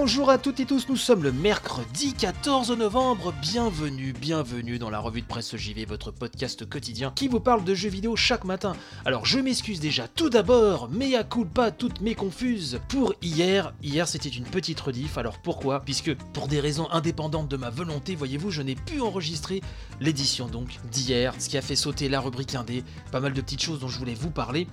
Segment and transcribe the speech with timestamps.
[0.00, 5.00] Bonjour à toutes et tous, nous sommes le mercredi 14 novembre, bienvenue, bienvenue dans la
[5.00, 8.76] revue de presse JV, votre podcast quotidien qui vous parle de jeux vidéo chaque matin.
[9.04, 13.74] Alors je m'excuse déjà tout d'abord, mais à culpa toutes mes confuses pour hier.
[13.82, 15.80] Hier c'était une petite rediff, alors pourquoi?
[15.80, 19.62] Puisque pour des raisons indépendantes de ma volonté, voyez-vous, je n'ai pu enregistrer
[20.00, 23.62] l'édition donc d'hier, ce qui a fait sauter la rubrique indé, pas mal de petites
[23.62, 24.68] choses dont je voulais vous parler.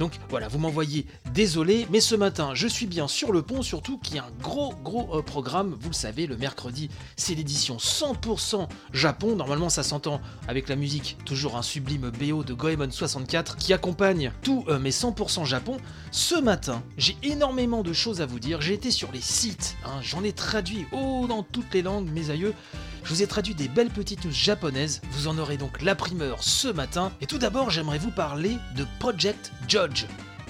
[0.00, 3.98] Donc voilà, vous m'envoyez désolé, mais ce matin je suis bien sur le pont, surtout
[3.98, 7.76] qu'il y a un gros gros euh, programme, vous le savez, le mercredi c'est l'édition
[7.76, 13.56] 100% Japon, normalement ça s'entend avec la musique, toujours un sublime BO de Goemon 64
[13.56, 15.76] qui accompagne tous euh, mes 100% Japon.
[16.10, 20.00] Ce matin, j'ai énormément de choses à vous dire, j'ai été sur les sites, hein,
[20.02, 22.54] j'en ai traduit oh, dans toutes les langues, mes aïeux.
[23.02, 26.42] Je vous ai traduit des belles petites news japonaises, vous en aurez donc la primeur
[26.42, 27.12] ce matin.
[27.20, 30.06] Et tout d'abord, j'aimerais vous parler de Project Judge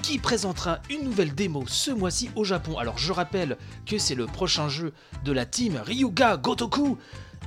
[0.06, 2.76] qui présentera une nouvelle démo ce mois-ci au Japon?
[2.76, 4.92] Alors je rappelle que c'est le prochain jeu
[5.24, 6.98] de la team Ryuga Gotoku,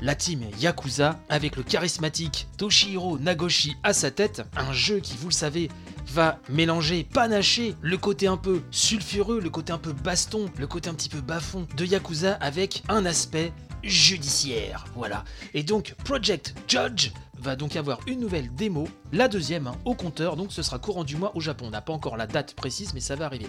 [0.01, 5.27] la team Yakuza, avec le charismatique Toshihiro Nagoshi à sa tête, un jeu qui, vous
[5.27, 5.69] le savez,
[6.07, 10.89] va mélanger, panacher le côté un peu sulfureux, le côté un peu baston, le côté
[10.89, 14.85] un petit peu bas-fond de Yakuza avec un aspect judiciaire.
[14.95, 15.23] Voilà.
[15.53, 20.35] Et donc Project Judge va donc avoir une nouvelle démo, la deuxième hein, au compteur,
[20.35, 21.65] donc ce sera courant du mois au Japon.
[21.67, 23.47] On n'a pas encore la date précise, mais ça va arriver.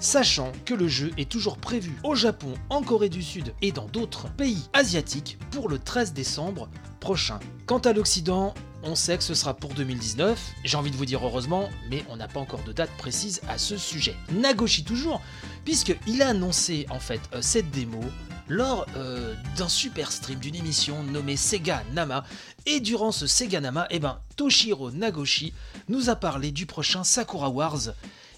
[0.00, 3.86] Sachant que le jeu est toujours prévu au Japon, en Corée du Sud et dans
[3.86, 6.68] d'autres pays asiatiques pour le 13 décembre
[7.00, 7.38] prochain.
[7.66, 11.24] Quant à l'Occident, on sait que ce sera pour 2019, j'ai envie de vous dire
[11.24, 14.16] heureusement, mais on n'a pas encore de date précise à ce sujet.
[14.32, 15.20] Nagoshi toujours,
[15.64, 18.00] puisqu'il a annoncé en fait euh, cette démo
[18.48, 22.24] lors euh, d'un super stream d'une émission nommée Sega Nama.
[22.66, 25.52] Et durant ce Sega Nama, eh ben, Toshiro Nagoshi
[25.88, 27.88] nous a parlé du prochain Sakura Wars.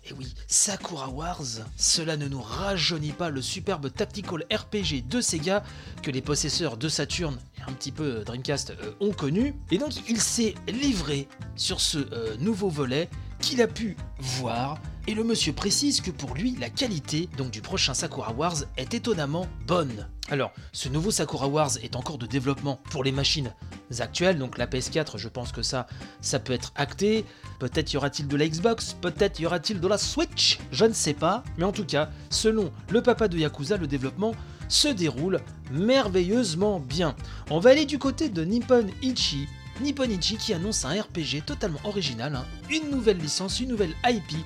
[0.06, 1.42] Et oui, Sakura Wars,
[1.76, 5.62] cela ne nous rajeunit pas le superbe tactical RPG de Sega
[6.02, 9.54] que les possesseurs de Saturn et un petit peu Dreamcast euh, ont connu.
[9.70, 13.08] Et donc il s'est livré sur ce euh, nouveau volet
[13.44, 14.78] qu'il a pu voir.
[15.06, 18.94] Et le monsieur précise que pour lui, la qualité donc du prochain Sakura Wars est
[18.94, 20.08] étonnamment bonne.
[20.30, 23.52] Alors, ce nouveau Sakura Wars est encore de développement pour les machines
[23.98, 25.86] actuelles, donc la PS4, je pense que ça,
[26.22, 27.26] ça peut être acté.
[27.58, 31.12] Peut-être y aura-t-il de la Xbox, peut-être y aura-t-il de la Switch, je ne sais
[31.12, 31.44] pas.
[31.58, 34.32] Mais en tout cas, selon le papa de Yakuza, le développement
[34.68, 35.40] se déroule
[35.70, 37.14] merveilleusement bien.
[37.50, 39.46] On va aller du côté de Nippon Ichi,
[39.80, 42.44] Nipponichi qui annonce un RPG totalement original, hein.
[42.70, 44.36] une nouvelle licence, une nouvelle IP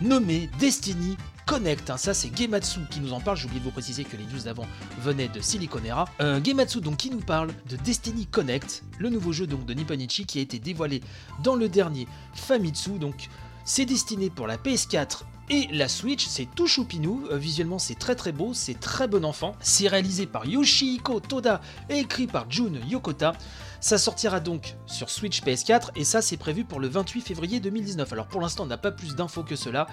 [0.00, 1.16] nommée Destiny
[1.46, 1.90] Connect.
[1.90, 1.96] hein.
[1.96, 3.36] Ça, c'est Gematsu qui nous en parle.
[3.36, 4.66] J'ai oublié de vous préciser que les news d'avant
[5.00, 6.06] venaient de Siliconera.
[6.20, 10.38] Euh, donc, qui nous parle de Destiny Connect, le nouveau jeu donc de Nipponichi qui
[10.38, 11.02] a été dévoilé
[11.42, 12.98] dans le dernier Famitsu.
[12.98, 13.28] Donc,
[13.64, 18.14] c'est destiné pour la PS4 et la Switch, c'est tout choupinou, Euh, visuellement c'est très
[18.14, 22.72] très beau, c'est très bon enfant, c'est réalisé par Yoshihiko Toda et écrit par Jun
[22.88, 23.32] Yokota.
[23.80, 28.12] Ça sortira donc sur Switch PS4 et ça c'est prévu pour le 28 février 2019.
[28.12, 29.86] Alors pour l'instant on n'a pas plus d'infos que cela.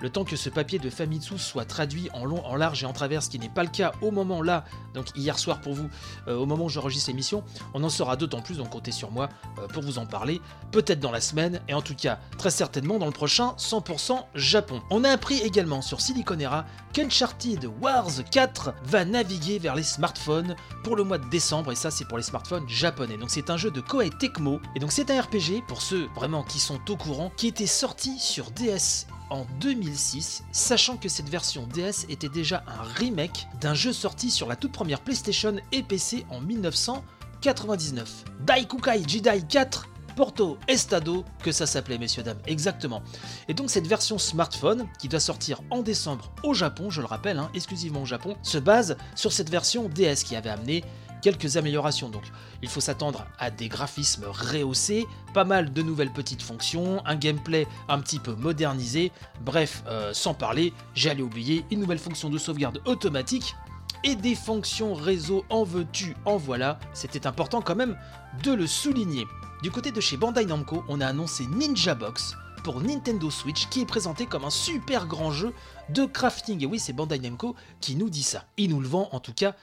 [0.00, 2.92] Le temps que ce papier de Famitsu soit traduit en long, en large et en
[2.92, 5.88] travers, ce qui n'est pas le cas au moment là, donc hier soir pour vous,
[6.28, 7.44] euh, au moment où j'enregistre l'émission,
[7.74, 9.28] on en saura d'autant plus, donc comptez sur moi
[9.58, 10.40] euh, pour vous en parler,
[10.72, 14.82] peut-être dans la semaine et en tout cas très certainement dans le prochain 100% Japon.
[14.90, 20.96] On a appris également sur Siliconera qu'Uncharted Wars 4 va naviguer vers les smartphones pour
[20.96, 23.16] le mois de décembre et ça c'est pour les smartphones japonais.
[23.16, 26.42] Donc c'est un jeu de Koei Tecmo et donc c'est un RPG pour ceux vraiment
[26.42, 31.66] qui sont au courant qui était sorti sur DS en 2006, sachant que cette version
[31.66, 36.24] DS était déjà un remake d'un jeu sorti sur la toute première PlayStation et PC
[36.30, 38.24] en 1999.
[38.46, 43.02] Daikukai Jidai 4 Porto Estado, que ça s'appelait, messieurs, dames, exactement.
[43.48, 47.38] Et donc cette version smartphone, qui doit sortir en décembre au Japon, je le rappelle,
[47.38, 50.82] hein, exclusivement au Japon, se base sur cette version DS qui avait amené
[51.20, 52.08] quelques améliorations.
[52.08, 52.22] Donc
[52.62, 57.66] il faut s'attendre à des graphismes rehaussés, pas mal de nouvelles petites fonctions, un gameplay
[57.88, 59.12] un petit peu modernisé,
[59.44, 63.54] bref, euh, sans parler, j'allais oublier, une nouvelle fonction de sauvegarde automatique
[64.02, 67.98] et des fonctions réseau en veux-tu, en voilà, c'était important quand même
[68.42, 69.26] de le souligner.
[69.62, 73.80] Du côté de chez Bandai Namco, on a annoncé Ninja Box pour Nintendo Switch qui
[73.80, 75.54] est présenté comme un super grand jeu
[75.88, 76.62] de crafting.
[76.62, 78.44] Et oui, c'est Bandai Namco qui nous dit ça.
[78.58, 79.54] Il nous le vend en tout cas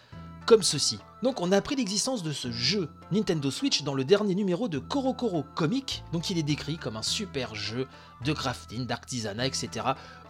[0.46, 1.00] comme ceci.
[1.22, 4.78] Donc on a appris l'existence de ce jeu Nintendo Switch dans le dernier numéro de
[4.78, 7.88] Korokoro Comic, donc il est décrit comme un super jeu
[8.26, 9.70] de crafting, d'artisanat, etc.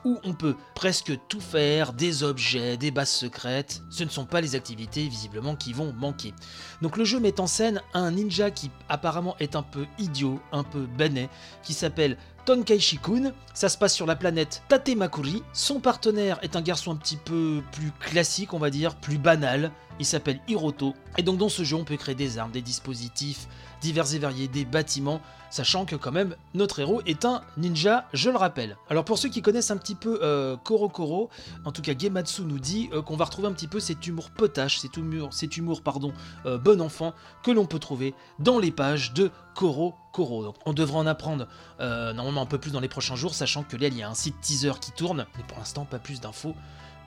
[0.06, 4.42] où on peut presque tout faire, des objets, des bases secrètes, ce ne sont pas
[4.42, 6.34] les activités visiblement qui vont manquer.
[6.82, 10.64] Donc le jeu met en scène un ninja qui apparemment est un peu idiot, un
[10.64, 11.30] peu banet,
[11.64, 13.34] qui s'appelle Tonkaichi-kun.
[13.54, 15.44] Ça se passe sur la planète Tatemakuri.
[15.54, 19.72] Son partenaire est un garçon un petit peu plus classique, on va dire, plus banal.
[20.00, 20.94] Il s'appelle Hiroto.
[21.18, 23.48] Et donc dans ce jeu, on peut créer des armes, des dispositifs
[23.82, 25.22] divers et variés, des bâtiments,
[25.54, 28.76] sachant que quand même notre héros est un ninja, je le rappelle.
[28.90, 31.30] Alors pour ceux qui connaissent un petit peu euh, Korokoro,
[31.64, 34.32] en tout cas Gematsu nous dit euh, qu'on va retrouver un petit peu cet humour
[34.32, 36.12] potache, cet humour, cet humour pardon,
[36.48, 37.14] euh, bon enfant
[37.44, 40.44] que l'on peut trouver dans les pages de Korokoro.
[40.44, 41.48] Donc on devra en apprendre
[41.80, 44.10] euh, normalement un peu plus dans les prochains jours, sachant que là il y a
[44.10, 46.56] un site teaser qui tourne, mais pour l'instant pas plus d'infos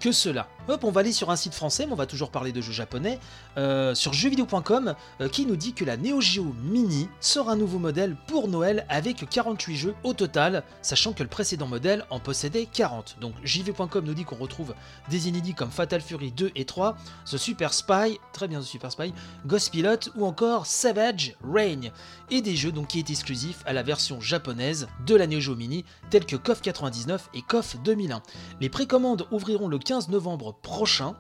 [0.01, 0.49] que cela.
[0.69, 2.73] Hop, on va aller sur un site français, mais on va toujours parler de jeux
[2.73, 3.21] japonais,
[3.57, 7.79] euh, sur jeuxvideo.com, euh, qui nous dit que la Neo Geo Mini sera un nouveau
[7.79, 12.67] modèle pour Noël avec 48 jeux au total, sachant que le précédent modèle en possédait
[12.67, 13.19] 40.
[13.21, 14.75] Donc jv.com nous dit qu'on retrouve
[15.09, 16.97] des inédits comme Fatal Fury 2 et 3,
[17.31, 19.15] The Super Spy, très bien The Super Spy,
[19.47, 21.93] Ghost Pilot ou encore Savage Rain,
[22.31, 25.55] et des jeux donc qui est exclusif à la version japonaise de la Neo Geo
[25.55, 28.21] Mini, tels que KOF 99 et KOF 2001.
[28.61, 31.15] Les précommandes ouvriront le 15 novembre prochain,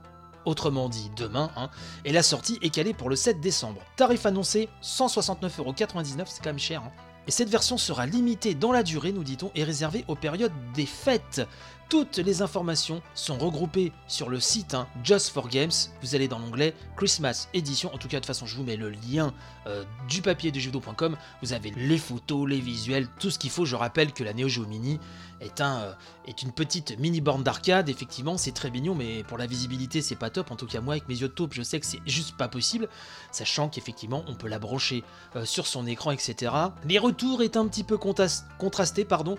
[0.44, 1.70] autrement dit demain, hein,
[2.04, 3.80] et la sortie est calée pour le 7 décembre.
[3.96, 6.82] Tarif annoncé 169,99€, c'est quand même cher.
[6.82, 6.90] hein.
[7.28, 10.84] Et cette version sera limitée dans la durée, nous dit-on, et réservée aux périodes des
[10.86, 11.46] fêtes.
[11.88, 15.70] Toutes les informations sont regroupées sur le site hein, Just for Games.
[16.02, 17.94] Vous allez dans l'onglet Christmas Edition.
[17.94, 19.32] En tout cas, de toute façon, je vous mets le lien
[19.68, 21.16] euh, du papier de jeuxvideo.com.
[21.42, 23.64] Vous avez les photos, les visuels, tout ce qu'il faut.
[23.64, 24.98] Je rappelle que la Neo Geo Mini
[25.42, 25.92] euh,
[26.26, 27.88] est une petite mini borne d'arcade.
[27.88, 30.50] Effectivement, c'est très mignon, mais pour la visibilité, c'est pas top.
[30.50, 32.48] En tout cas, moi, avec mes yeux de taupe, je sais que c'est juste pas
[32.48, 32.88] possible.
[33.30, 35.04] Sachant qu'effectivement, on peut la brancher
[35.36, 36.52] euh, sur son écran, etc.
[36.84, 39.38] Les retours est un petit peu contrastés, pardon.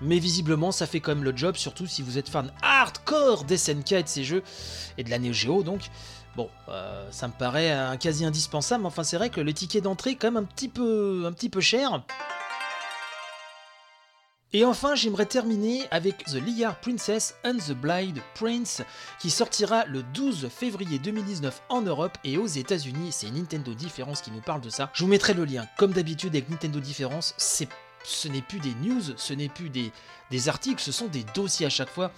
[0.00, 3.56] Mais visiblement, ça fait quand même le job, surtout si vous êtes fan hardcore des
[3.56, 4.42] SNK et de ces jeux,
[4.96, 5.90] et de la Neo Geo donc.
[6.36, 9.80] Bon, euh, ça me paraît un quasi indispensable, mais enfin c'est vrai que le ticket
[9.80, 12.04] d'entrée est quand même un petit peu, un cher.
[14.54, 18.82] Et enfin, j'aimerais terminer avec The Liar Princess and the Blind Prince,
[19.18, 23.10] qui sortira le 12 février 2019 en Europe et aux États-Unis.
[23.12, 24.90] C'est Nintendo Difference qui nous parle de ça.
[24.94, 25.66] Je vous mettrai le lien.
[25.76, 27.68] Comme d'habitude avec Nintendo Difference, c'est
[28.08, 29.92] ce n'est plus des news, ce n'est plus des,
[30.48, 32.10] articles, ce sont des dossiers à chaque fois.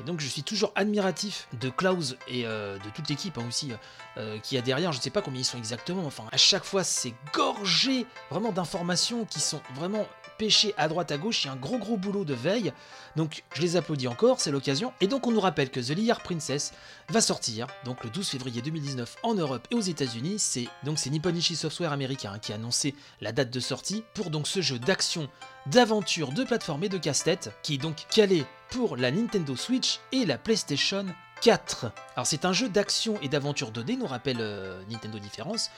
[0.00, 3.72] Et donc je suis toujours admiratif de Klaus et euh, de toute l'équipe hein, aussi
[4.16, 4.90] euh, qui a derrière.
[4.90, 6.04] Je ne sais pas combien ils sont exactement.
[6.04, 10.06] Enfin, à chaque fois c'est gorgé vraiment d'informations qui sont vraiment
[10.38, 11.44] pêchées à droite à gauche.
[11.44, 12.72] Il y a un gros gros boulot de veille.
[13.16, 14.92] Donc je les applaudis encore, c'est l'occasion.
[15.00, 16.72] Et donc on nous rappelle que The Liar Princess
[17.08, 20.38] va sortir donc le 12 février 2019 en Europe et aux États-Unis.
[20.38, 24.30] C'est donc c'est Nipponichi Software américain hein, qui a annoncé la date de sortie pour
[24.30, 25.28] donc ce jeu d'action,
[25.66, 30.26] d'aventure, de plateforme et de casse-tête qui est donc calé pour la Nintendo Switch et
[30.26, 31.06] la PlayStation
[31.44, 31.92] 4.
[32.16, 35.70] Alors c'est un jeu d'action et d'aventure 2D, nous rappelle euh, Nintendo Différence,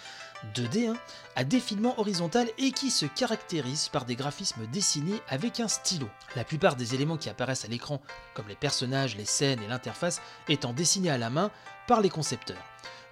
[0.54, 0.96] 2D, hein,
[1.34, 6.08] à défilement horizontal et qui se caractérise par des graphismes dessinés avec un stylo.
[6.36, 8.00] La plupart des éléments qui apparaissent à l'écran,
[8.34, 11.50] comme les personnages, les scènes et l'interface, étant dessinés à la main
[11.88, 12.62] par les concepteurs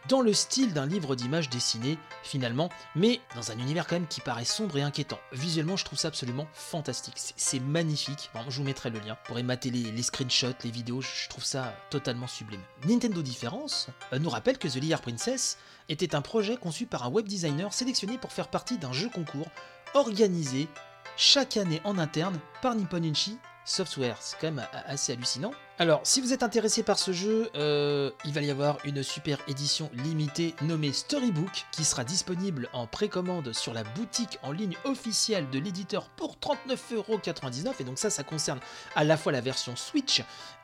[0.09, 4.21] dans le style d'un livre d'images dessiné finalement, mais dans un univers quand même qui
[4.21, 5.19] paraît sombre et inquiétant.
[5.33, 7.15] Visuellement, je trouve ça absolument fantastique.
[7.17, 8.31] C'est- magnifique.
[8.49, 11.01] Je vous mettrai le lien pour mater les, screenshots, les vidéos.
[11.01, 12.61] Je trouve ça totalement sublime.
[12.87, 15.57] Nintendo Difference euh, nous rappelle que The Liar Princess
[15.89, 19.49] était un projet conçu par un web designer sélectionné pour faire partie d'un jeu concours
[19.95, 20.69] organisé
[21.17, 24.17] chaque année en interne par Nipponichi Software.
[24.21, 25.53] C'est quand même assez hallucinant.
[25.81, 29.39] Alors, si vous êtes intéressé par ce jeu, euh, il va y avoir une super
[29.49, 35.51] édition limitée nommée Storybook qui sera disponible en précommande sur la boutique en ligne officielle
[35.51, 37.73] de l'éditeur pour 39,99€.
[37.81, 38.61] Et donc ça, ça concerne
[38.95, 40.23] à la fois la version Switch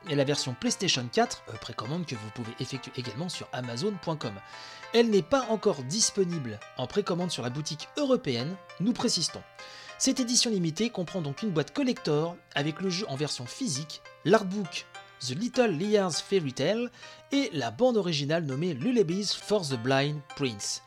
[0.09, 4.33] et la version PlayStation 4, euh, précommande que vous pouvez effectuer également sur Amazon.com.
[4.93, 9.41] Elle n'est pas encore disponible en précommande sur la boutique européenne, nous précisons.
[10.01, 14.87] Cette édition limitée comprend donc une boîte collector avec le jeu en version physique, l'artbook
[15.19, 16.89] The Little Liar's Fairy Tale
[17.31, 20.81] et la bande originale nommée Lullabies for the Blind Prince.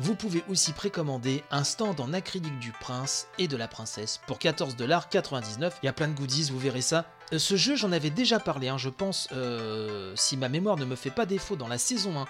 [0.00, 4.38] Vous pouvez aussi précommander un stand en acrylique du prince et de la princesse pour
[4.38, 5.72] 14,99$.
[5.82, 7.04] Il y a plein de goodies, vous verrez ça.
[7.32, 10.84] Euh, Ce jeu, j'en avais déjà parlé, hein, je pense, euh, si ma mémoire ne
[10.84, 12.26] me fait pas défaut, dans la saison 1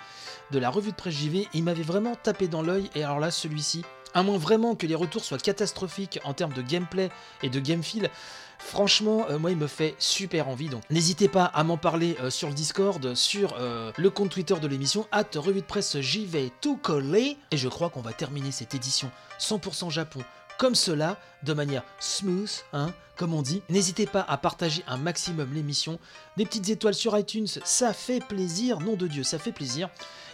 [0.50, 3.30] de la revue de presse JV, il m'avait vraiment tapé dans l'œil, et alors là,
[3.30, 3.84] celui-ci,
[4.18, 7.10] à moins vraiment que les retours soient catastrophiques en termes de gameplay
[7.42, 8.10] et de game feel,
[8.58, 10.68] Franchement, euh, moi, il me fait super envie.
[10.68, 14.56] Donc, n'hésitez pas à m'en parler euh, sur le Discord, sur euh, le compte Twitter
[14.60, 17.38] de l'émission, at revue de presse, j'y vais tout coller.
[17.50, 20.20] Et je crois qu'on va terminer cette édition 100% Japon
[20.58, 23.62] comme cela, de manière smooth, hein, comme on dit.
[23.68, 25.98] N'hésitez pas à partager un maximum l'émission.
[26.36, 29.88] Des petites étoiles sur iTunes, ça fait plaisir, nom de Dieu, ça fait plaisir.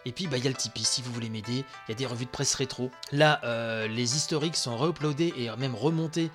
[0.07, 1.64] Et puis, bah, il y a le Tipeee si vous voulez m'aider.
[1.87, 2.90] Il y a des revues de presse rétro.
[3.12, 6.31] Là, euh, les historiques sont re-uploadés et même remontés.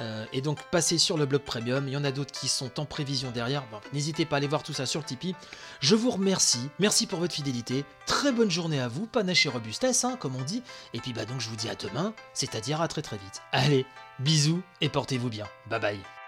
[0.00, 1.86] Euh, et donc passés sur le blog premium.
[1.88, 3.64] Il y en a d'autres qui sont en prévision derrière.
[3.70, 5.34] Bon, N'hésitez pas à aller voir tout ça sur Tipeee.
[5.80, 6.68] Je vous remercie.
[6.78, 7.84] Merci pour votre fidélité.
[8.06, 9.06] Très bonne journée à vous.
[9.06, 10.62] Panache et robustesse, hein, comme on dit.
[10.94, 13.42] Et puis bah donc je vous dis à demain, c'est-à-dire à très très vite.
[13.52, 13.86] Allez,
[14.18, 15.46] bisous et portez-vous bien.
[15.68, 16.21] Bye bye.